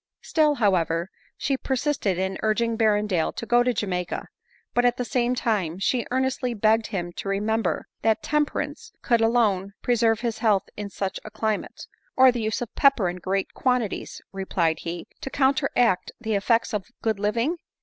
Still, 0.23 0.55
however, 0.55 1.11
she 1.37 1.57
persisted 1.57 2.17
in 2.17 2.39
urging 2.41 2.75
Berrendale 2.75 3.31
to 3.35 3.45
go 3.45 3.61
to 3.61 3.71
Jamaica; 3.71 4.29
but, 4.73 4.83
at 4.83 4.97
the 4.97 5.05
same 5.05 5.35
time, 5.35 5.77
she 5.77 6.07
earnestly 6.09 6.55
beg 6.55 6.79
ged 6.81 6.87
him 6.87 7.13
to 7.17 7.29
remember, 7.29 7.85
that 8.01 8.23
temperance 8.23 8.91
could 9.03 9.21
alone 9.21 9.73
pre 9.83 9.93
j 9.95 10.07
ADELINE 10.07 10.09
MOWBRAY. 10.09 10.15
231 10.15 10.17
serve 10.17 10.21
his 10.21 10.37
health 10.39 10.69
in 10.75 10.89
such 11.13 11.19
a 11.23 11.29
climate;— 11.29 11.85
u 12.17 12.23
or 12.23 12.31
the 12.31 12.41
use 12.41 12.63
of 12.63 12.73
pepper 12.73 13.09
in 13.09 13.17
great 13.17 13.53
quantities," 13.53 14.23
replied 14.31 14.79
he," 14.79 15.05
to 15.21 15.29
counteract 15.29 16.11
the 16.19 16.33
effects 16.33 16.73
of 16.73 16.87
good 17.03 17.19
living 17.19 17.57